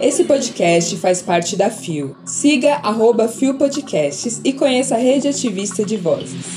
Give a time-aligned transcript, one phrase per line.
[0.00, 2.16] Esse podcast faz parte da FIO.
[2.24, 6.56] Siga arroba FIO Podcasts e conheça a rede ativista de vozes.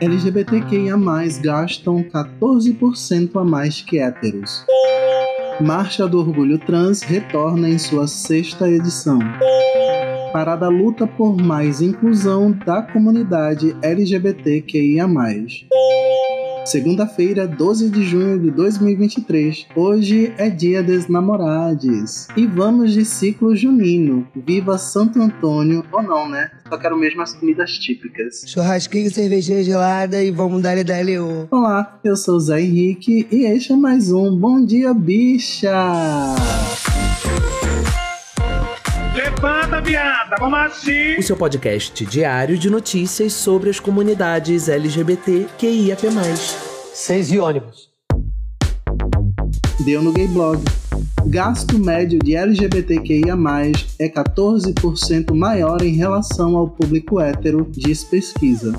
[0.00, 0.96] LGBTQIA+,
[1.42, 4.64] gastam 14% a mais que héteros.
[5.60, 9.18] Marcha do Orgulho Trans retorna em sua sexta edição.
[10.32, 15.08] Parada luta por mais inclusão da comunidade LGBTQIA+.
[16.64, 19.66] Segunda-feira, 12 de junho de 2023.
[19.74, 22.28] Hoje é dia dos namorados.
[22.36, 24.24] E vamos de ciclo junino.
[24.36, 26.48] Viva Santo Antônio, ou não, né?
[26.68, 28.44] Só quero mesmo as comidas típicas.
[28.46, 31.48] Churrasquinho, cervejinha gelada e vamos dar da LU.
[31.50, 35.72] Olá, eu sou o Zé Henrique e este é mais um Bom Dia Bicha!
[39.96, 41.16] Assim!
[41.18, 46.02] O seu podcast diário de notícias sobre as comunidades LGBT QIAP+.
[46.94, 47.88] Seis e ônibus.
[49.84, 50.62] Deu no Gay Blog.
[51.26, 53.36] Gasto médio de LGBTQIA+,
[53.98, 58.72] é 14% maior em relação ao público hétero, diz pesquisa.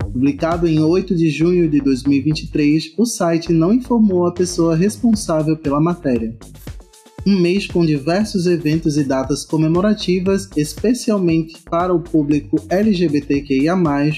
[0.00, 5.80] Publicado em 8 de junho de 2023, o site não informou a pessoa responsável pela
[5.80, 6.36] matéria
[7.26, 13.76] um mês com diversos eventos e datas comemorativas, especialmente para o público LGBTQIA+,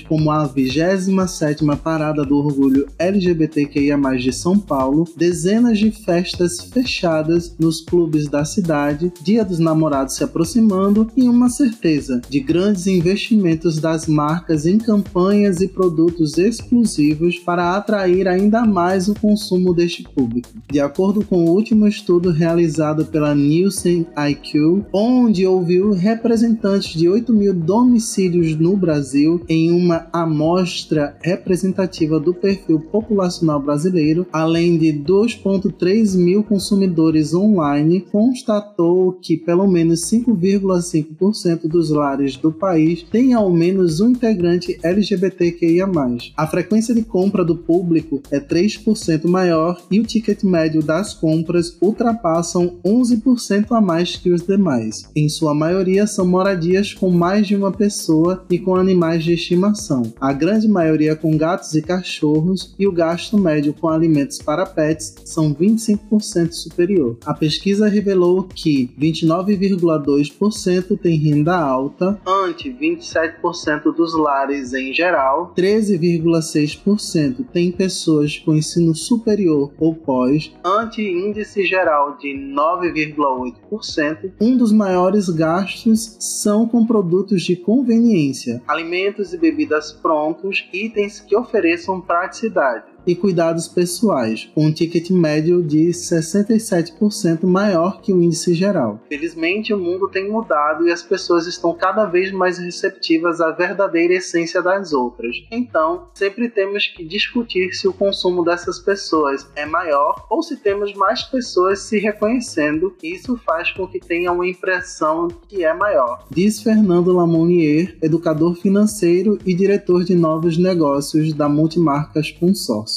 [0.08, 7.80] como a 27ª Parada do Orgulho LGBTQIA+, de São Paulo, dezenas de festas fechadas nos
[7.80, 14.06] clubes da cidade, Dia dos Namorados se aproximando e uma certeza de grandes investimentos das
[14.06, 20.48] marcas em campanhas e produtos exclusivos para atrair ainda mais o consumo deste público.
[20.70, 27.32] De acordo com o último estudo realizado pela Nielsen IQ, onde ouviu representantes de 8
[27.32, 36.14] mil domicílios no Brasil em uma amostra representativa do perfil populacional brasileiro, além de 2,3
[36.18, 44.00] mil consumidores online, constatou que pelo menos 5,5% dos lares do país têm ao menos
[44.00, 45.88] um integrante LGBTQIA+.
[46.36, 51.76] A frequência de compra do público é 3% maior e o ticket médio das compras
[51.80, 55.08] ultrapassam 11% a mais que os demais.
[55.16, 60.02] Em sua maioria são moradias com mais de uma pessoa e com animais de estimação.
[60.20, 65.14] A grande maioria com gatos e cachorros e o gasto médio com alimentos para pets
[65.24, 67.16] são 25% superior.
[67.24, 77.46] A pesquisa revelou que 29,2% tem renda alta, ante 27% dos lares em geral, 13,6%
[77.52, 84.32] tem pessoas com ensino superior ou pós, ante índice geral de 9 9,8%.
[84.40, 91.36] Um dos maiores gastos são com produtos de conveniência, alimentos e bebidas prontos, itens que
[91.36, 98.54] ofereçam praticidade e cuidados pessoais, com um ticket médio de 67% maior que o índice
[98.54, 99.00] geral.
[99.08, 104.14] Felizmente, o mundo tem mudado e as pessoas estão cada vez mais receptivas à verdadeira
[104.14, 105.36] essência das outras.
[105.50, 110.94] Então, sempre temos que discutir se o consumo dessas pessoas é maior ou se temos
[110.94, 116.26] mais pessoas se reconhecendo, e isso faz com que tenha uma impressão que é maior.
[116.30, 122.93] Diz Fernando Lamonier, educador financeiro e diretor de novos negócios da Multimarcas Consórcio.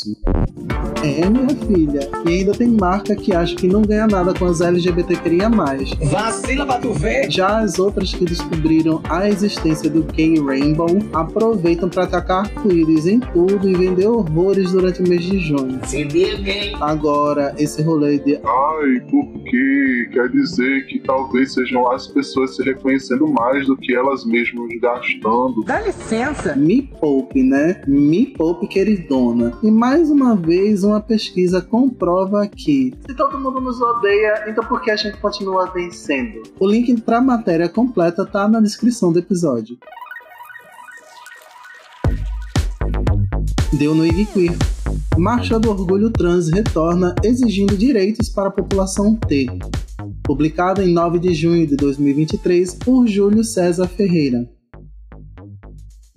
[1.04, 2.10] É, minha filha.
[2.26, 5.92] E ainda tem marca que acha que não ganha nada com as LGBT queria mais.
[6.12, 7.32] Vacila pra tu ver!
[7.32, 13.20] Já as outras que descobriram a existência do Gay Rainbow aproveitam para atacar arco-íris em
[13.20, 15.80] tudo e vender horrores durante o mês de junho.
[15.86, 22.56] Se liga, Agora, esse rolê de Ai, porque quer dizer que talvez sejam as pessoas
[22.56, 25.64] se reconhecendo mais do que elas mesmas gastando.
[25.66, 26.56] Dá licença!
[26.56, 27.82] Me poupe, né?
[27.88, 29.54] Me poupe, queridona.
[29.64, 34.82] E mais uma vez, uma pesquisa comprova que se todo mundo nos odeia, então por
[34.82, 36.44] que a gente continua vencendo?
[36.60, 39.78] O link para a matéria completa tá na descrição do episódio.
[43.74, 44.58] Deu no IG Queer.
[45.18, 49.48] Marcha do Orgulho Trans retorna exigindo direitos para a população T.
[50.24, 54.48] Publicado em 9 de junho de 2023 por Júlio César Ferreira.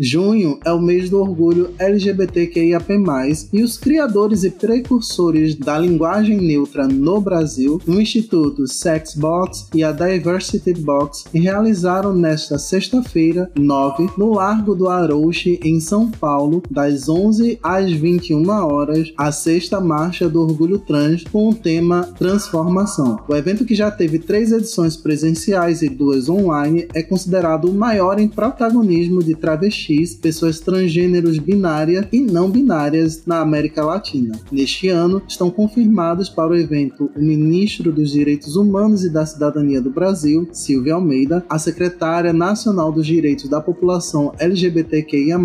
[0.03, 2.91] Junho é o mês do orgulho LGBTQIAP+,
[3.53, 9.93] e os criadores e precursores da linguagem neutra no Brasil, o Instituto Sexbox e a
[9.93, 17.59] Diversity Box, realizaram nesta sexta-feira, 9, no Largo do Arouche, em São Paulo, das 11
[17.63, 23.19] às 21 horas, a sexta marcha do orgulho trans com o tema Transformação.
[23.29, 28.19] O evento que já teve três edições presenciais e duas online é considerado o maior
[28.19, 34.39] em protagonismo de travesti pessoas transgêneros binárias e não binárias na América Latina.
[34.51, 39.81] Neste ano, estão confirmados para o evento o ministro dos Direitos Humanos e da Cidadania
[39.81, 45.39] do Brasil, Silvia Almeida, a secretária nacional dos Direitos da População LGBTQIA+,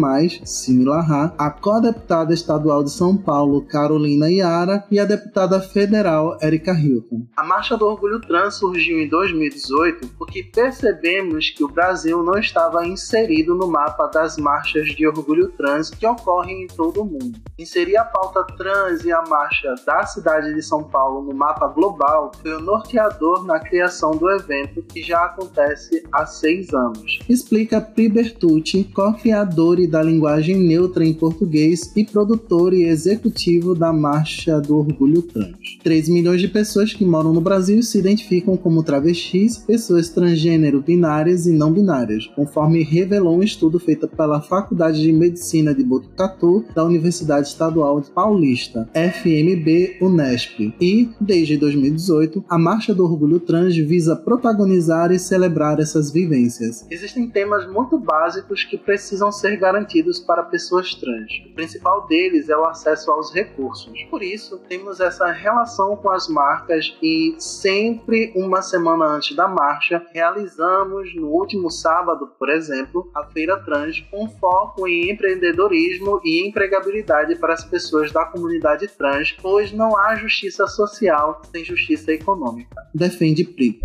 [0.44, 7.26] Similarra, a co-deputada estadual de São Paulo, Carolina Iara, e a deputada federal, Erika Hilton.
[7.36, 12.86] A Marcha do Orgulho Trans surgiu em 2018 porque percebemos que o Brasil não estava
[12.86, 17.40] inserido no mapa das marchas de orgulho trans que ocorrem em todo o mundo.
[17.58, 22.32] Inserir a pauta trans e a marcha da cidade de São Paulo no mapa global
[22.42, 27.20] foi o norteador na criação do evento que já acontece há seis anos.
[27.30, 34.62] Explica Pri Bertucci, co-criador da linguagem neutra em português e produtor e executivo da Marcha
[34.62, 35.58] do Orgulho Trans.
[35.84, 41.46] 3 milhões de pessoas que moram no Brasil se identificam como travestis, pessoas transgênero binárias
[41.46, 46.84] e não binárias, conforme revelou um estudo feito pela Faculdade de Medicina de Botucatu da
[46.84, 50.74] Universidade Estadual de Paulista, FMB Unesp.
[50.82, 56.88] E, desde 2018, a Marcha do Orgulho Trans visa protagonizar e celebrar essas vivências.
[56.90, 61.32] Existem temas muito básicos que precisam ser garantidos para pessoas trans.
[61.52, 63.94] O principal deles é o acesso aos recursos.
[64.10, 70.02] Por isso, temos essa relação com as marcas e sempre uma semana antes da marcha
[70.12, 77.36] realizamos no último sábado, por exemplo, a Feira Trans com foco em empreendedorismo e empregabilidade
[77.36, 82.76] para as pessoas da comunidade trans, pois não há justiça social sem justiça econômica.
[82.94, 83.80] Defende PRI.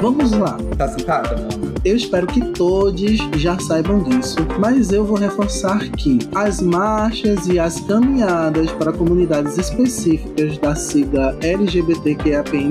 [0.00, 0.56] Vamos lá.
[0.76, 1.36] Tá sentada,
[1.84, 7.58] Eu espero que todos já saibam disso, mas eu vou reforçar que as marchas e
[7.58, 12.70] as caminhadas para comunidades específicas da sigla LGBTQIAPN+,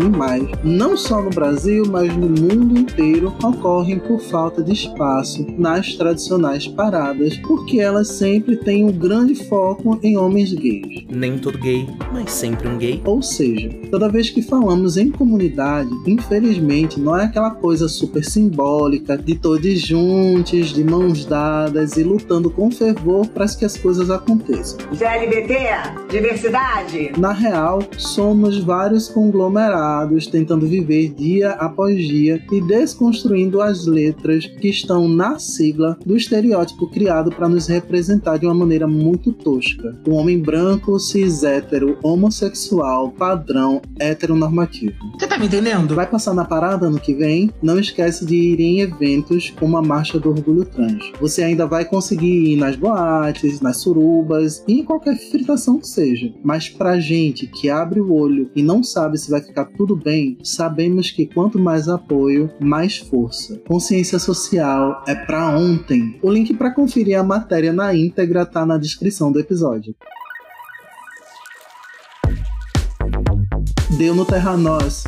[0.63, 6.67] não só no Brasil, mas no mundo inteiro, ocorrem por falta de espaço nas tradicionais
[6.67, 11.05] paradas, porque elas sempre têm um grande foco em homens gays.
[11.11, 12.99] Nem todo gay, mas sempre um gay.
[13.05, 19.02] Ou seja, toda vez que falamos em comunidade, infelizmente não é aquela coisa super simbólica
[19.23, 24.79] de todos juntos, de mãos dadas e lutando com fervor para que as coisas aconteçam.
[24.93, 25.57] GLBT,
[26.09, 27.11] diversidade.
[27.17, 34.69] Na real, somos vários conglomerados tentando viver dia após dia e desconstruindo as letras que
[34.69, 39.99] estão na sigla do estereótipo criado para nos representar de uma maneira muito tosca.
[40.07, 44.95] O homem branco, cis hétero, homossexual, padrão, heteronormativo.
[45.19, 45.93] Você tá me entendendo?
[45.93, 47.51] Vai passar na parada ano que vem?
[47.61, 51.11] Não esquece de ir em eventos como a Marcha do Orgulho Trans.
[51.19, 56.33] Você ainda vai conseguir ir nas boates, nas surubas e em qualquer fritação que seja.
[56.43, 60.37] Mas pra gente que abre o olho e não sabe se vai ficar tudo bem,
[60.43, 63.59] sabemos que quanto mais apoio, mais força.
[63.67, 66.19] Consciência social é pra ontem.
[66.21, 69.95] O link para conferir a matéria na íntegra tá na descrição do episódio.
[73.97, 75.03] Deu no Terra Nós.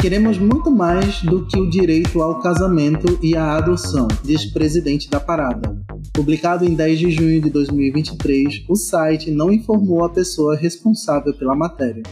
[0.00, 5.20] Queremos muito mais do que o direito ao casamento e à adoção, diz presidente da
[5.20, 5.76] parada.
[6.12, 11.54] Publicado em 10 de junho de 2023, o site não informou a pessoa responsável pela
[11.54, 12.02] matéria.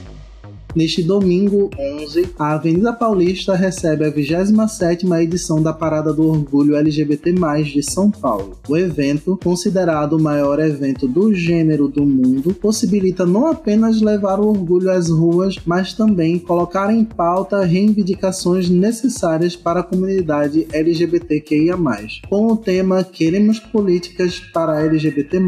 [0.78, 7.32] Neste domingo 11, a Avenida Paulista recebe a 27ª edição da Parada do Orgulho LGBT+,
[7.64, 8.56] de São Paulo.
[8.68, 14.46] O evento, considerado o maior evento do gênero do mundo, possibilita não apenas levar o
[14.46, 21.76] orgulho às ruas, mas também colocar em pauta reivindicações necessárias para a comunidade LGBTQIA+.
[22.28, 25.40] Com o tema Queremos Políticas para LGBT+,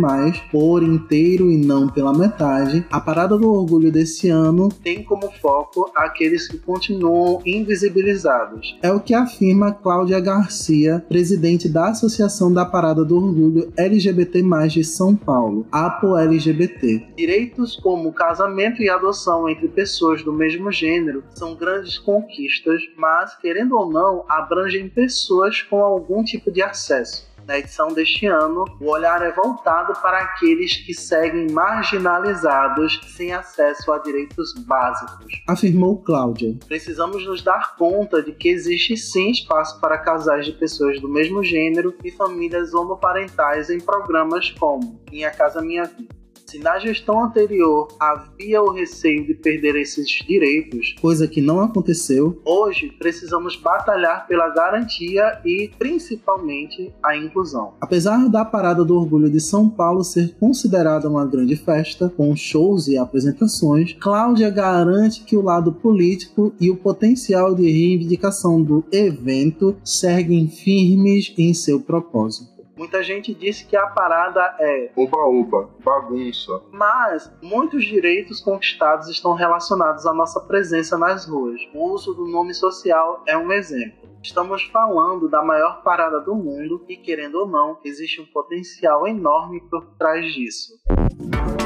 [0.51, 5.91] por inteiro e não pela metade, a Parada do Orgulho desse ano tem como foco
[5.97, 8.79] aqueles que continuam invisibilizados.
[8.83, 14.85] É o que afirma Cláudia Garcia, presidente da Associação da Parada do Orgulho LGBT+, de
[14.85, 17.07] São Paulo, APO LGBT.
[17.17, 23.77] Direitos como casamento e adoção entre pessoas do mesmo gênero são grandes conquistas, mas, querendo
[23.77, 27.30] ou não, abrangem pessoas com algum tipo de acesso.
[27.51, 33.91] Na edição deste ano, o olhar é voltado para aqueles que seguem marginalizados sem acesso
[33.91, 36.57] a direitos básicos, afirmou Cláudia.
[36.69, 41.43] Precisamos nos dar conta de que existe sim espaço para casais de pessoas do mesmo
[41.43, 46.20] gênero e famílias homoparentais em programas como Minha Casa Minha Vida.
[46.51, 52.43] Se na gestão anterior havia o receio de perder esses direitos, coisa que não aconteceu,
[52.45, 57.75] hoje precisamos batalhar pela garantia e principalmente a inclusão.
[57.81, 62.89] Apesar da Parada do Orgulho de São Paulo ser considerada uma grande festa, com shows
[62.89, 69.77] e apresentações, Cláudia garante que o lado político e o potencial de reivindicação do evento
[69.85, 72.50] seguem firmes em seu propósito.
[72.81, 76.63] Muita gente disse que a parada é oba-oba, bagunça.
[76.73, 81.61] Mas muitos direitos conquistados estão relacionados à nossa presença nas ruas.
[81.75, 84.00] O uso do nome social é um exemplo.
[84.23, 89.63] Estamos falando da maior parada do mundo e, querendo ou não, existe um potencial enorme
[89.71, 90.75] por trás disso.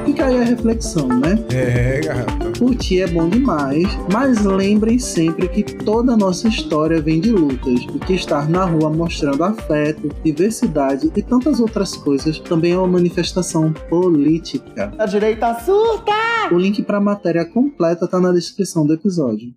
[0.05, 1.35] Fica aí a reflexão, né?
[1.51, 2.59] É, garota.
[2.59, 7.81] Curtir é bom demais, mas lembrem sempre que toda a nossa história vem de lutas
[7.93, 12.87] e que estar na rua mostrando afeto, diversidade e tantas outras coisas também é uma
[12.87, 14.93] manifestação política.
[14.97, 16.13] A direita surta!
[16.53, 19.53] O link para a matéria completa está na descrição do episódio.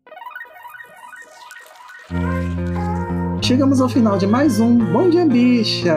[3.47, 5.95] Chegamos ao final de mais um Bom Dia Bicha!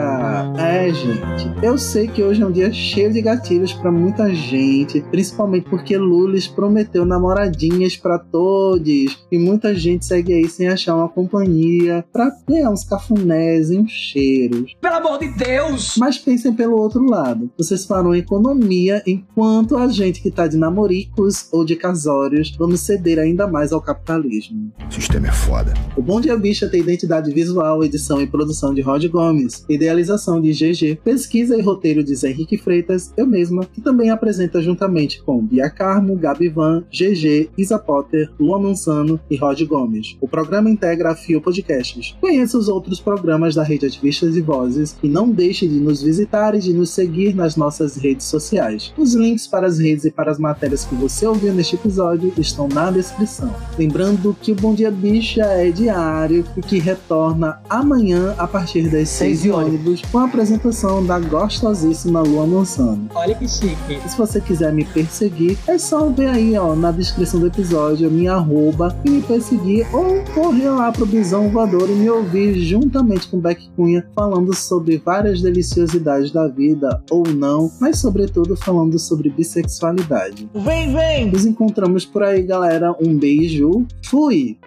[0.57, 5.01] É, gente, eu sei que hoje é um dia cheio de gatilhos para muita gente,
[5.11, 11.09] principalmente porque Lulis prometeu namoradinhas para todos e muita gente segue aí sem achar uma
[11.09, 14.73] companhia para ganhar uns cafunés e uns cheiros.
[14.79, 15.97] Pelo amor de Deus!
[15.97, 21.49] Mas pensem pelo outro lado, vocês farão economia enquanto a gente que tá de namoricos
[21.51, 24.71] ou de casórios vamos ceder ainda mais ao capitalismo.
[24.87, 25.73] O sistema é foda.
[25.97, 30.51] O Bom Dia Bicha tem identidade visual, edição e produção de Rod Gomes, idealização de
[30.51, 35.43] GG, pesquisa e roteiro de Zé Henrique Freitas, eu mesma, que também apresenta juntamente com
[35.43, 40.15] Bia Carmo, Gabi Van, GG, Isa Potter, Luan Mansano e Rod Gomes.
[40.21, 42.15] O programa integra a Fio Podcasts.
[42.21, 46.53] Conheça os outros programas da Rede Ativistas e Vozes e não deixe de nos visitar
[46.53, 48.93] e de nos seguir nas nossas redes sociais.
[48.95, 52.67] Os links para as redes e para as matérias que você ouviu neste episódio estão
[52.67, 53.51] na descrição.
[53.79, 57.30] Lembrando que o Bom Dia Bicha é diário e que retorna
[57.69, 63.09] amanhã a partir das 6 de ônibus com a apresentação da gostosíssima Lua Mansano.
[63.13, 63.99] Olha que chique.
[64.05, 68.07] E se você quiser me perseguir, é só ver aí ó, na descrição do episódio
[68.07, 72.59] a minha arroba e me perseguir ou correr lá pro Bisão Voador e me ouvir
[72.59, 78.97] juntamente com Beck Cunha falando sobre várias deliciosidades da vida ou não, mas sobretudo falando
[78.99, 80.49] sobre bissexualidade.
[80.53, 81.31] Vem, vem!
[81.31, 82.95] Nos encontramos por aí, galera.
[83.01, 83.85] Um beijo.
[84.05, 84.57] Fui!